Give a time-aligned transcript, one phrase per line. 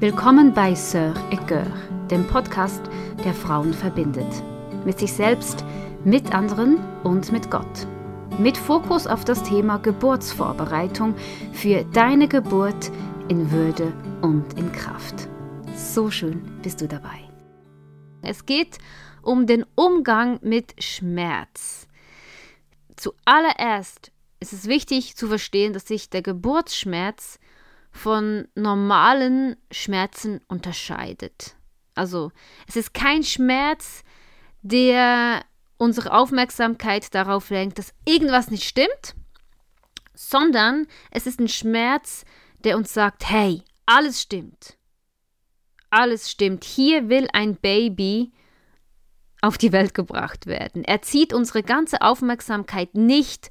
[0.00, 2.80] Willkommen bei Sœur et dem Podcast,
[3.22, 4.42] der Frauen verbindet.
[4.86, 5.62] Mit sich selbst,
[6.06, 7.86] mit anderen und mit Gott.
[8.38, 11.14] Mit Fokus auf das Thema Geburtsvorbereitung
[11.52, 12.90] für deine Geburt
[13.28, 13.92] in Würde
[14.22, 15.28] und in Kraft.
[15.76, 17.28] So schön bist du dabei.
[18.22, 18.78] Es geht
[19.20, 21.86] um den Umgang mit Schmerz.
[22.96, 27.38] Zuallererst ist es wichtig zu verstehen, dass sich der Geburtsschmerz
[27.90, 31.56] von normalen Schmerzen unterscheidet.
[31.94, 32.32] Also
[32.66, 34.04] es ist kein Schmerz,
[34.62, 35.44] der
[35.76, 39.14] unsere Aufmerksamkeit darauf lenkt, dass irgendwas nicht stimmt,
[40.14, 42.24] sondern es ist ein Schmerz,
[42.64, 44.76] der uns sagt, hey, alles stimmt.
[45.88, 46.64] Alles stimmt.
[46.64, 48.32] Hier will ein Baby
[49.40, 50.84] auf die Welt gebracht werden.
[50.84, 53.50] Er zieht unsere ganze Aufmerksamkeit nicht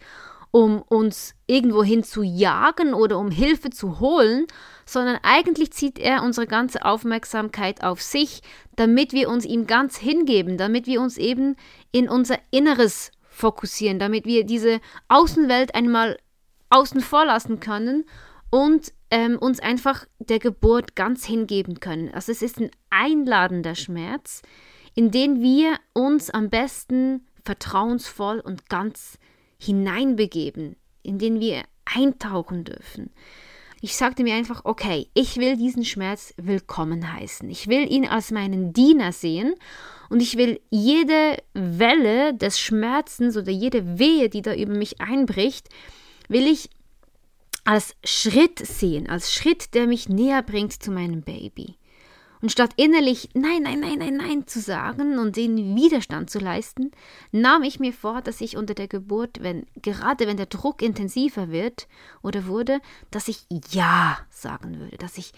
[0.51, 4.47] um uns irgendwohin zu jagen oder um Hilfe zu holen,
[4.85, 8.41] sondern eigentlich zieht er unsere ganze Aufmerksamkeit auf sich,
[8.75, 11.55] damit wir uns ihm ganz hingeben, damit wir uns eben
[11.91, 16.17] in unser Inneres fokussieren, damit wir diese Außenwelt einmal
[16.69, 18.05] außen vor lassen können
[18.49, 22.11] und ähm, uns einfach der Geburt ganz hingeben können.
[22.13, 24.41] Also es ist ein einladender Schmerz,
[24.95, 29.17] in den wir uns am besten vertrauensvoll und ganz
[29.59, 33.11] hineinbegeben, in den wir eintauchen dürfen.
[33.81, 37.49] Ich sagte mir einfach, okay, ich will diesen Schmerz willkommen heißen.
[37.49, 39.55] Ich will ihn als meinen Diener sehen
[40.09, 45.69] und ich will jede Welle des Schmerzens oder jede Wehe, die da über mich einbricht,
[46.27, 46.69] will ich
[47.63, 51.75] als Schritt sehen, als Schritt, der mich näher bringt zu meinem Baby.
[52.41, 56.91] Und statt innerlich Nein, nein, nein, nein, nein zu sagen und den Widerstand zu leisten,
[57.31, 61.49] nahm ich mir vor, dass ich unter der Geburt, wenn, gerade wenn der Druck intensiver
[61.49, 61.87] wird
[62.21, 62.79] oder wurde,
[63.11, 65.33] dass ich Ja sagen würde, dass ich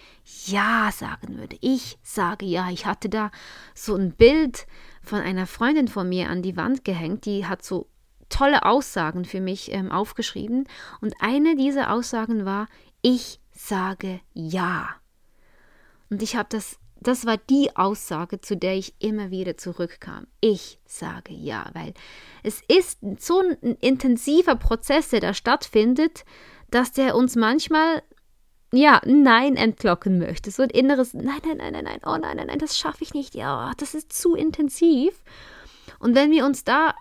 [0.46, 1.58] Ja sagen würde.
[1.62, 2.70] Ich sage Ja.
[2.70, 3.32] Ich hatte da
[3.74, 4.68] so ein Bild
[5.02, 7.88] von einer Freundin von mir an die Wand gehängt, die hat so
[8.30, 10.68] tolle Aussagen für mich ähm, aufgeschrieben.
[11.02, 12.68] Und eine dieser Aussagen war,
[13.02, 14.90] ich sage Ja.
[16.10, 20.28] Und ich habe das das war die Aussage, zu der ich immer wieder zurückkam.
[20.40, 21.94] Ich sage ja, weil
[22.44, 26.24] es ist so ein intensiver Prozess, der da stattfindet,
[26.70, 28.04] dass der uns manchmal
[28.72, 30.52] ja, Nein entlocken möchte.
[30.52, 33.14] So ein inneres Nein, nein, nein, nein, nein, oh nein, nein, nein, das schaffe ich
[33.14, 33.36] nicht.
[33.36, 35.14] Ja, das ist zu intensiv.
[36.00, 36.94] Und wenn wir uns da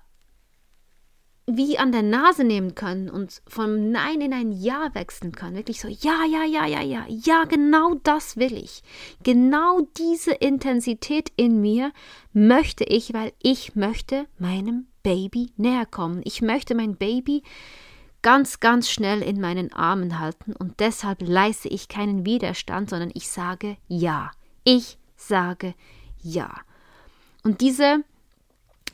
[1.56, 5.56] wie an der Nase nehmen können und vom Nein in ein Ja wechseln können.
[5.56, 8.82] Wirklich so, ja, ja, ja, ja, ja, ja, genau das will ich.
[9.22, 11.92] Genau diese Intensität in mir
[12.32, 16.20] möchte ich, weil ich möchte meinem Baby näher kommen.
[16.24, 17.42] Ich möchte mein Baby
[18.22, 23.28] ganz, ganz schnell in meinen Armen halten und deshalb leiste ich keinen Widerstand, sondern ich
[23.28, 24.30] sage Ja.
[24.64, 25.74] Ich sage
[26.22, 26.50] Ja.
[27.42, 28.04] Und diese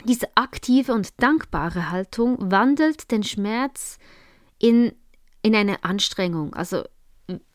[0.05, 3.97] diese aktive und dankbare Haltung wandelt den Schmerz
[4.59, 4.93] in,
[5.41, 6.53] in eine Anstrengung.
[6.53, 6.83] Also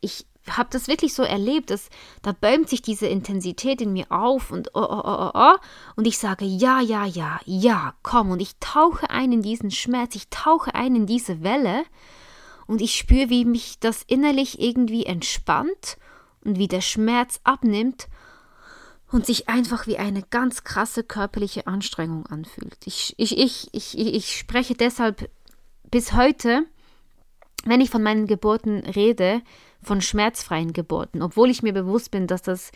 [0.00, 1.88] ich habe das wirklich so erlebt, dass
[2.22, 5.56] da bäumt sich diese Intensität in mir auf und oh, oh, oh, oh, oh,
[5.94, 8.30] und ich sage ja, ja, ja, ja, komm.
[8.30, 11.84] Und ich tauche ein in diesen Schmerz, ich tauche ein in diese Welle.
[12.66, 15.96] Und ich spüre, wie mich das innerlich irgendwie entspannt
[16.44, 18.08] und wie der Schmerz abnimmt
[19.12, 22.78] und sich einfach wie eine ganz krasse körperliche Anstrengung anfühlt.
[22.86, 25.30] Ich, ich, ich, ich, ich spreche deshalb
[25.90, 26.64] bis heute,
[27.64, 29.42] wenn ich von meinen Geburten rede,
[29.82, 32.72] von schmerzfreien Geburten, obwohl ich mir bewusst bin, dass das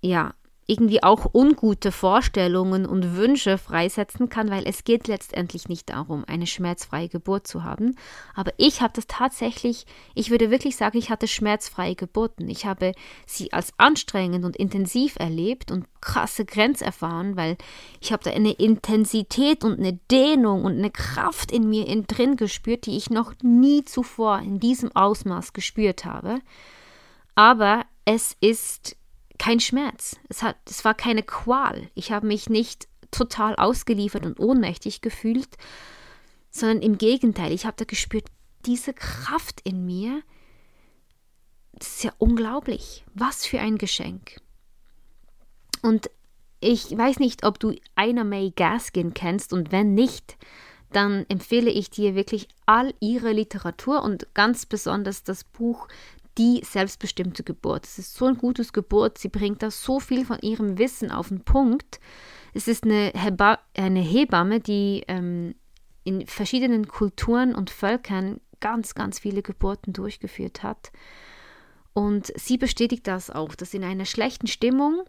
[0.00, 0.34] ja
[0.70, 6.46] irgendwie auch ungute Vorstellungen und Wünsche freisetzen kann, weil es geht letztendlich nicht darum, eine
[6.46, 7.96] schmerzfreie Geburt zu haben.
[8.36, 12.48] Aber ich habe das tatsächlich, ich würde wirklich sagen, ich hatte schmerzfreie Geburten.
[12.48, 12.92] Ich habe
[13.26, 17.56] sie als anstrengend und intensiv erlebt und krasse Grenz erfahren, weil
[18.00, 22.36] ich habe da eine Intensität und eine Dehnung und eine Kraft in mir in drin
[22.36, 26.38] gespürt, die ich noch nie zuvor in diesem Ausmaß gespürt habe.
[27.34, 28.96] Aber es ist
[29.40, 30.20] kein Schmerz.
[30.28, 31.90] Es, hat, es war keine Qual.
[31.94, 35.56] Ich habe mich nicht total ausgeliefert und ohnmächtig gefühlt,
[36.50, 37.50] sondern im Gegenteil.
[37.52, 38.26] Ich habe da gespürt,
[38.66, 40.22] diese Kraft in mir,
[41.72, 43.06] das ist ja unglaublich.
[43.14, 44.36] Was für ein Geschenk.
[45.80, 46.10] Und
[46.60, 50.36] ich weiß nicht, ob du Ina May Gaskin kennst und wenn nicht,
[50.92, 55.88] dann empfehle ich dir wirklich all ihre Literatur und ganz besonders das Buch
[56.40, 57.84] die selbstbestimmte Geburt.
[57.84, 59.18] Es ist so ein gutes Geburt.
[59.18, 62.00] Sie bringt da so viel von ihrem Wissen auf den Punkt.
[62.54, 65.54] Es ist eine, Heba eine Hebamme, die ähm,
[66.02, 70.90] in verschiedenen Kulturen und Völkern ganz, ganz viele Geburten durchgeführt hat.
[71.92, 75.02] Und sie bestätigt das auch, dass in einer schlechten Stimmung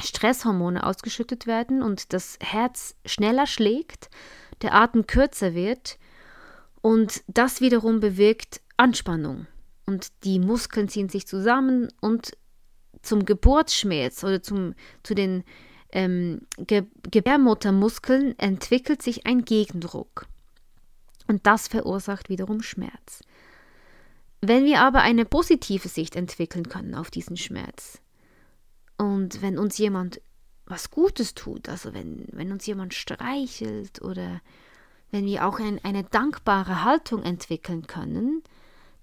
[0.00, 4.08] Stresshormone ausgeschüttet werden und das Herz schneller schlägt,
[4.62, 5.98] der Atem kürzer wird
[6.80, 9.48] und das wiederum bewirkt Anspannung.
[9.88, 12.36] Und die Muskeln ziehen sich zusammen und
[13.00, 15.44] zum Geburtsschmerz oder zum, zu den
[15.92, 20.26] ähm, Ge Gebärmuttermuskeln entwickelt sich ein Gegendruck.
[21.26, 23.22] Und das verursacht wiederum Schmerz.
[24.42, 27.98] Wenn wir aber eine positive Sicht entwickeln können auf diesen Schmerz
[28.98, 30.20] und wenn uns jemand
[30.66, 34.42] was Gutes tut, also wenn, wenn uns jemand streichelt oder
[35.10, 38.42] wenn wir auch ein, eine dankbare Haltung entwickeln können,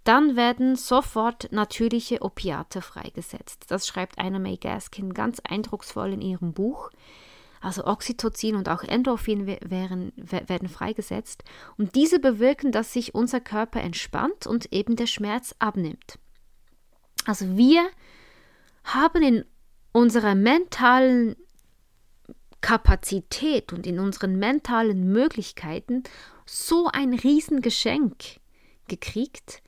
[0.06, 3.66] dann werden sofort natürliche Opiate freigesetzt.
[3.68, 6.92] Das schreibt Anna May Gaskin ganz eindrucksvoll in ihrem Buch.
[7.60, 11.44] Also Oxytocin und auch Endorphin werden, werden freigesetzt
[11.78, 16.20] und diese bewirken, dass sich unser Körper entspannt und eben der Schmerz abnimmt.
[17.26, 17.90] Also wir
[18.84, 19.46] haben in
[19.92, 21.36] unserer mentalen
[22.62, 26.04] Kapazität und in unseren mentalen Möglichkeiten
[26.46, 28.40] so ein Riesengeschenk
[28.88, 29.64] gekriegt,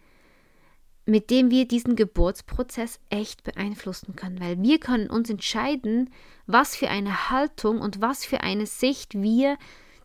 [1.07, 6.09] mit dem wir diesen Geburtsprozess echt beeinflussen können, weil wir können uns entscheiden,
[6.47, 9.57] was für eine Haltung und was für eine Sicht wir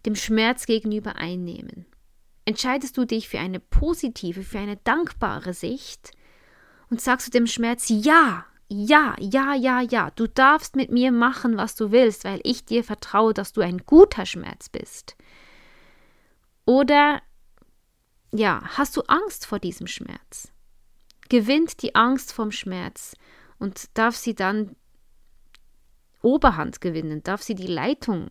[0.06, 1.86] dem Schmerz gegenüber einnehmen.
[2.44, 6.12] Entscheidest du dich für eine positive, für eine dankbare Sicht
[6.88, 11.56] und sagst du dem Schmerz ja, ja, ja, ja, ja, du darfst mit mir machen,
[11.56, 15.16] was du willst, weil ich dir vertraue, dass du ein guter Schmerz bist.
[16.64, 17.22] Oder
[18.32, 20.52] ja, hast du Angst vor diesem Schmerz?
[21.32, 23.16] Gewinnt die Angst vom Schmerz
[23.58, 24.76] und darf sie dann
[26.20, 28.30] Oberhand gewinnen, darf sie die Leitung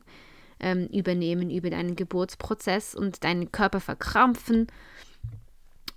[0.60, 4.68] ähm, übernehmen über deinen Geburtsprozess und deinen Körper verkrampfen.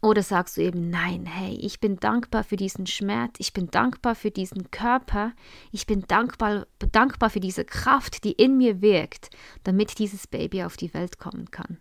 [0.01, 4.15] Oder sagst du eben, nein, hey, ich bin dankbar für diesen Schmerz, ich bin dankbar
[4.15, 5.35] für diesen Körper,
[5.73, 9.29] ich bin dankbar, dankbar für diese Kraft, die in mir wirkt,
[9.62, 11.77] damit dieses Baby auf die Welt kommen kann.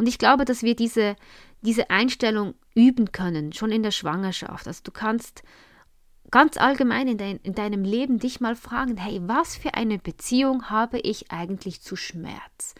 [0.00, 1.14] Und ich glaube, dass wir diese,
[1.60, 4.66] diese Einstellung üben können, schon in der Schwangerschaft.
[4.66, 5.42] Also du kannst
[6.30, 10.70] ganz allgemein in, dein, in deinem Leben dich mal fragen, hey, was für eine Beziehung
[10.70, 12.74] habe ich eigentlich zu Schmerz?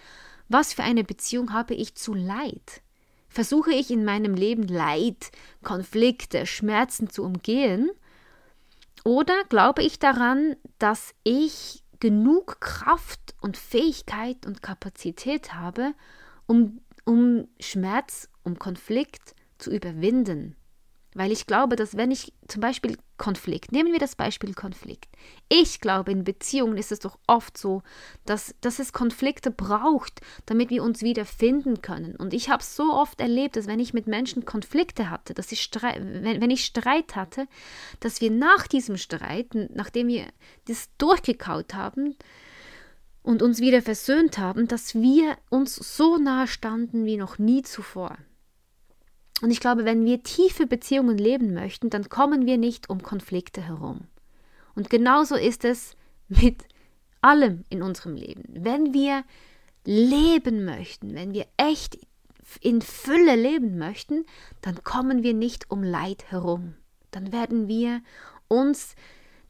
[0.49, 2.81] Was für eine Beziehung habe ich zu Leid?
[3.29, 5.31] Versuche ich in meinem Leben Leid,
[5.63, 7.91] Konflikte, Schmerzen zu umgehen?
[9.05, 15.93] Oder glaube ich daran, dass ich genug Kraft und Fähigkeit und Kapazität habe,
[16.47, 16.81] um
[17.11, 20.55] um Schmerz, um Konflikt zu überwinden.
[21.13, 25.09] Weil ich glaube, dass wenn ich zum Beispiel Konflikt, nehmen wir das Beispiel Konflikt.
[25.49, 27.83] Ich glaube, in Beziehungen ist es doch oft so,
[28.27, 32.15] dass, dass es Konflikte braucht, damit wir uns wieder finden können.
[32.15, 35.69] Und ich habe so oft erlebt, dass wenn ich mit Menschen Konflikte hatte, dass ich
[35.73, 37.49] wenn, wenn ich Streit hatte,
[37.99, 40.27] dass wir nach diesem Streit, nachdem wir
[40.69, 42.15] das durchgekaut haben,
[43.23, 48.17] und uns wieder versöhnt haben, dass wir uns so nahe standen wie noch nie zuvor.
[49.43, 53.63] Und ich glaube, wenn wir tiefe Beziehungen leben möchten, dann kommen wir nicht um Konflikte
[53.63, 54.03] herum.
[54.75, 55.97] Und genauso ist es
[56.29, 56.65] mit
[57.21, 58.45] allem in unserem Leben.
[58.49, 59.25] Wenn wir
[59.85, 61.99] leben möchten, wenn wir echt
[62.61, 64.27] in Fülle leben möchten,
[64.61, 66.75] dann kommen wir nicht um Leid herum.
[67.11, 68.03] Dann werden wir
[68.49, 68.95] uns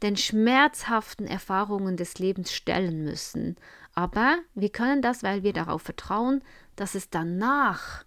[0.03, 3.57] den schmerzhaften Erfahrungen des Lebens stellen müssen.
[3.95, 6.43] Aber wir können das, weil wir darauf vertrauen,
[6.77, 8.05] dass es danach,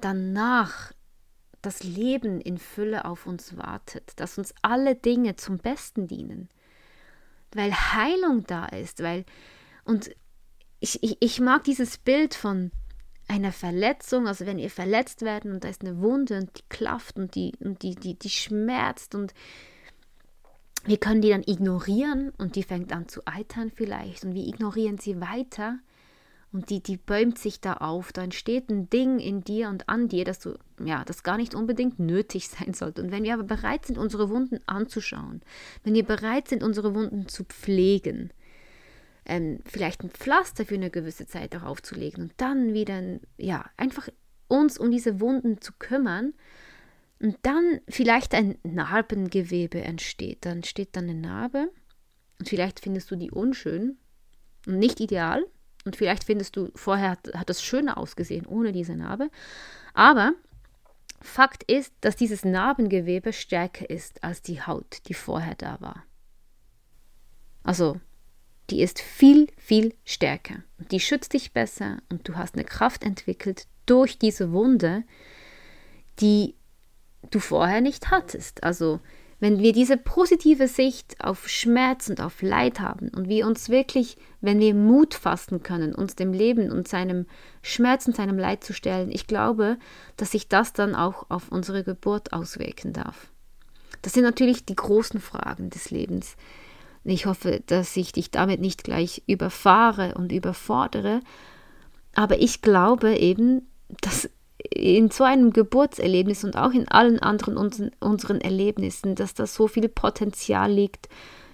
[0.00, 0.92] danach
[1.60, 6.48] das Leben in Fülle auf uns wartet, dass uns alle Dinge zum Besten dienen,
[7.54, 9.24] weil Heilung da ist, weil
[9.84, 10.10] und
[10.80, 12.72] ich, ich, ich mag dieses Bild von
[13.28, 17.16] einer Verletzung, also wenn ihr verletzt werden und da ist eine Wunde und die klafft
[17.16, 19.32] und die, und die, die, die schmerzt und
[20.84, 24.98] wir können die dann ignorieren und die fängt an zu eitern vielleicht und wir ignorieren
[24.98, 25.78] sie weiter
[26.52, 28.12] und die, die bäumt sich da auf.
[28.12, 31.54] Da entsteht ein Ding in dir und an dir, dass du, ja, das gar nicht
[31.54, 33.02] unbedingt nötig sein sollte.
[33.02, 35.40] Und wenn wir aber bereit sind, unsere Wunden anzuschauen,
[35.82, 38.30] wenn wir bereit sind, unsere Wunden zu pflegen,
[39.24, 43.00] ähm, vielleicht ein Pflaster für eine gewisse Zeit darauf zu legen und dann wieder,
[43.38, 44.08] ja, einfach
[44.48, 46.34] uns um diese Wunden zu kümmern,
[47.22, 50.44] und dann vielleicht ein Narbengewebe entsteht.
[50.44, 51.70] Dann entsteht dann eine Narbe
[52.40, 53.96] und vielleicht findest du die unschön
[54.66, 55.46] und nicht ideal.
[55.84, 59.30] Und vielleicht findest du, vorher hat, hat das schöner ausgesehen ohne diese Narbe.
[59.94, 60.32] Aber
[61.20, 66.04] Fakt ist, dass dieses Narbengewebe stärker ist als die Haut, die vorher da war.
[67.62, 68.00] Also,
[68.70, 70.64] die ist viel, viel stärker.
[70.78, 75.04] Und die schützt dich besser und du hast eine Kraft entwickelt durch diese Wunde,
[76.18, 76.56] die
[77.30, 78.64] du vorher nicht hattest.
[78.64, 79.00] Also
[79.42, 84.16] wenn wir diese positive Sicht auf Schmerz und auf Leid haben und wir uns wirklich,
[84.40, 87.26] wenn wir Mut fassen können, uns dem Leben und seinem
[87.60, 89.78] Schmerz und seinem Leid zu stellen, ich glaube,
[90.16, 93.32] dass sich das dann auch auf unsere Geburt auswirken darf.
[94.02, 96.36] Das sind natürlich die großen Fragen des Lebens.
[97.02, 101.18] Ich hoffe, dass ich dich damit nicht gleich überfahre und überfordere,
[102.14, 103.66] aber ich glaube eben,
[104.02, 104.30] dass
[104.70, 109.88] in so einem Geburtserlebnis und auch in allen anderen unseren Erlebnissen, dass da so viel
[109.88, 111.08] Potenzial liegt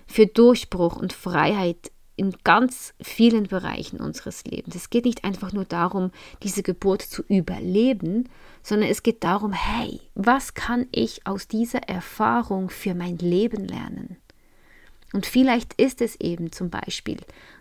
[0.06, 4.74] für Durchbruch und Freiheit in ganz vielen Bereichen unseres Lebens.
[4.74, 6.10] Es geht nicht einfach nur darum,
[6.42, 8.28] diese Geburt zu überleben,
[8.62, 14.16] sondern es geht darum, hey, was kann ich aus dieser Erfahrung für mein Leben lernen?
[15.12, 17.18] Und vielleicht ist es eben zum Beispiel,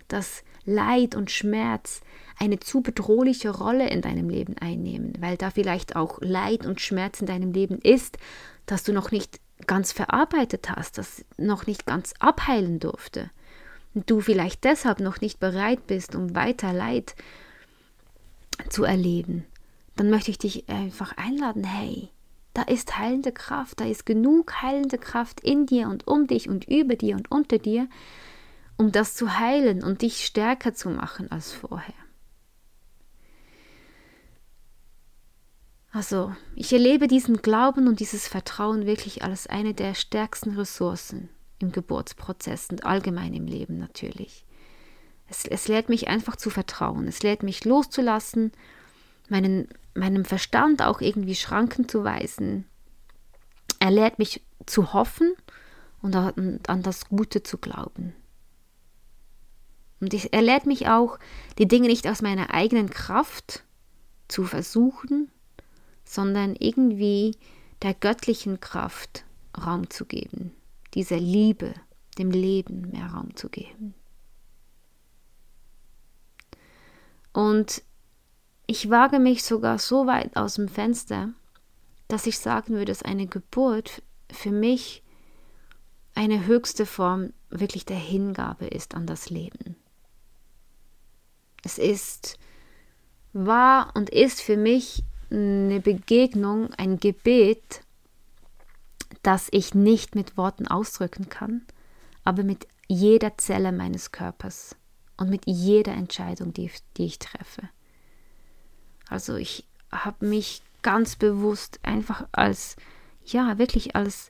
[0.07, 2.01] dass Leid und Schmerz
[2.39, 7.21] eine zu bedrohliche Rolle in deinem Leben einnehmen, weil da vielleicht auch Leid und Schmerz
[7.21, 8.17] in deinem Leben ist,
[8.65, 13.31] dass du noch nicht ganz verarbeitet hast, das noch nicht ganz abheilen durfte.
[13.93, 17.15] Und du vielleicht deshalb noch nicht bereit bist, um weiter Leid
[18.69, 19.45] zu erleben.
[19.95, 22.09] Dann möchte ich dich einfach einladen, hey,
[22.53, 26.67] da ist heilende Kraft, da ist genug heilende Kraft in dir und um dich und
[26.67, 27.87] über dir und unter dir,
[28.77, 31.93] um das zu heilen und dich stärker zu machen als vorher.
[35.97, 41.27] Also, ich erlebe diesen Glauben und dieses Vertrauen wirklich als eine der stärksten Ressourcen
[41.57, 44.45] im Geburtsprozess und allgemein im Leben natürlich.
[45.27, 48.51] Es, es lehrt mich einfach zu vertrauen, es lehrt mich loszulassen,
[49.27, 52.65] meinen, meinem Verstand auch irgendwie Schranken zu weisen.
[53.79, 55.33] Er lehrt mich zu hoffen
[56.03, 58.13] und an, an das Gute zu glauben.
[59.99, 61.17] Und ich, er lehrt mich auch,
[61.57, 63.63] die Dinge nicht aus meiner eigenen Kraft
[64.27, 65.31] zu versuchen,
[66.07, 67.35] sondern irgendwie
[67.81, 70.53] der göttlichen Kraft Raum zu geben,
[70.93, 71.73] dieser Liebe,
[72.17, 73.93] dem Leben mehr Raum zu geben.
[77.33, 77.83] Und
[78.65, 81.33] ich wage mich sogar so weit aus dem Fenster,
[82.07, 85.03] dass ich sagen würde, dass eine Geburt für mich
[86.15, 89.75] eine höchste Form wirklich der Hingabe ist an das Leben.
[91.63, 92.39] Es ist,
[93.33, 97.81] war und ist für mich eine Begegnung, ein Gebet,
[99.23, 101.63] das ich nicht mit Worten ausdrücken kann,
[102.23, 104.75] aber mit jeder Zelle meines Körpers
[105.17, 107.69] und mit jeder Entscheidung, die, die ich treffe.
[109.09, 112.75] Also ich habe mich ganz bewusst einfach als,
[113.25, 114.29] ja, wirklich als,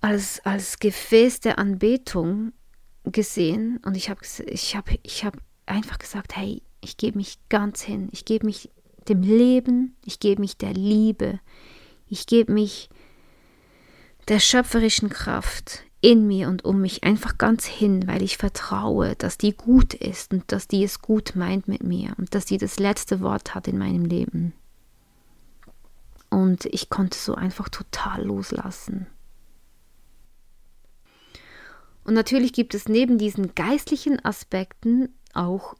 [0.00, 2.52] als, als Gefäß der Anbetung
[3.04, 5.36] gesehen und ich habe ich hab, ich hab
[5.66, 8.70] einfach gesagt, hey, ich gebe mich ganz hin, ich gebe mich
[9.08, 11.40] dem Leben, ich gebe mich der Liebe,
[12.08, 12.88] ich gebe mich
[14.28, 19.38] der schöpferischen Kraft in mir und um mich einfach ganz hin, weil ich vertraue, dass
[19.38, 22.78] die gut ist und dass die es gut meint mit mir und dass sie das
[22.78, 24.52] letzte Wort hat in meinem Leben.
[26.28, 29.06] Und ich konnte so einfach total loslassen.
[32.04, 35.74] Und natürlich gibt es neben diesen geistlichen Aspekten auch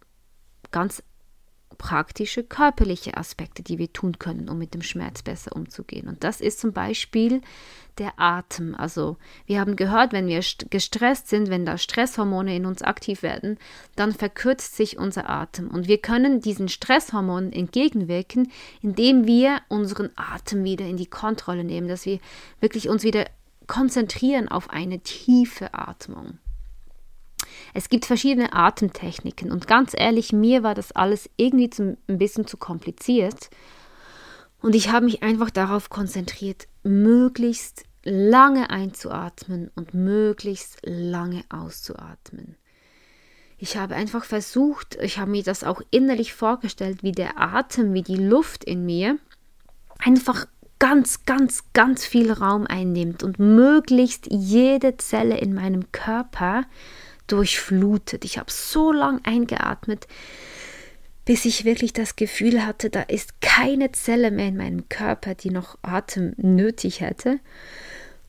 [0.71, 1.03] ganz
[1.83, 6.07] praktische körperliche Aspekte, die wir tun können, um mit dem Schmerz besser umzugehen.
[6.07, 7.41] Und das ist zum Beispiel
[7.99, 8.77] der Atem.
[8.77, 13.59] Also wir haben gehört, wenn wir gestresst sind, wenn da Stresshormone in uns aktiv werden,
[13.97, 15.73] dann verkürzt sich unser Atem.
[15.73, 21.89] Und wir können diesen Stresshormonen entgegenwirken, indem wir unseren Atem wieder in die Kontrolle nehmen,
[21.89, 22.21] dass wir
[22.61, 23.27] wirklich uns wieder
[23.67, 26.39] konzentrieren auf eine tiefe Atmung.
[27.75, 32.47] Es gibt verschiedene Atemtechniken und ganz ehrlich, mir war das alles irgendwie zum, ein bisschen
[32.47, 33.51] zu kompliziert.
[34.61, 42.57] Und ich habe mich einfach darauf konzentriert, möglichst lange einzuatmen und möglichst lange auszuatmen.
[43.59, 48.03] Ich habe einfach versucht, ich habe mir das auch innerlich vorgestellt, wie der Atem, wie
[48.03, 49.19] die Luft in mir
[49.99, 50.47] einfach
[50.81, 56.65] ganz, ganz, ganz viel Raum einnimmt und möglichst jede Zelle in meinem Körper
[57.27, 58.25] durchflutet.
[58.25, 60.07] Ich habe so lang eingeatmet,
[61.25, 65.51] bis ich wirklich das Gefühl hatte, da ist keine Zelle mehr in meinem Körper, die
[65.51, 67.39] noch Atem nötig hätte.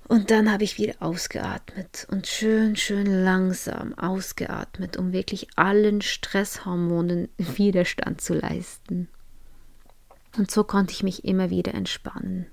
[0.07, 7.29] Und dann habe ich wieder ausgeatmet und schön, schön langsam ausgeatmet, um wirklich allen Stresshormonen
[7.37, 9.07] Widerstand zu leisten.
[10.37, 12.47] Und so konnte ich mich immer wieder entspannen.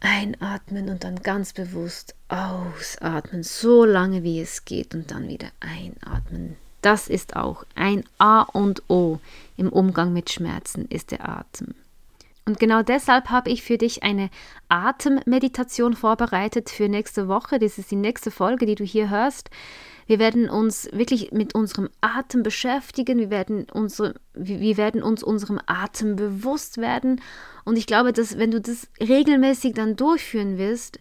[0.00, 6.56] Einatmen und dann ganz bewusst ausatmen, so lange wie es geht und dann wieder einatmen.
[6.82, 9.18] Das ist auch ein A und O
[9.56, 11.74] im Umgang mit Schmerzen, ist der Atem.
[12.48, 14.30] Und genau deshalb habe ich für dich eine
[14.70, 17.58] Atemmeditation vorbereitet für nächste Woche.
[17.58, 19.50] Das ist die nächste Folge, die du hier hörst.
[20.06, 23.18] Wir werden uns wirklich mit unserem Atem beschäftigen.
[23.18, 27.20] Wir werden, unsere, wir werden uns unserem Atem bewusst werden.
[27.66, 31.00] Und ich glaube, dass wenn du das regelmäßig dann durchführen wirst,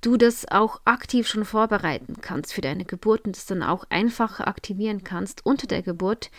[0.00, 4.48] du das auch aktiv schon vorbereiten kannst für deine Geburt und das dann auch einfacher
[4.48, 6.32] aktivieren kannst unter der Geburt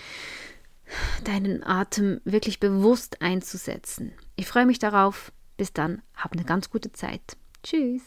[1.23, 4.11] deinen Atem wirklich bewusst einzusetzen.
[4.41, 5.31] Ich freue mich darauf.
[5.55, 7.37] Bis dann, hab eine ganz gute Zeit.
[7.61, 8.01] Tschüss.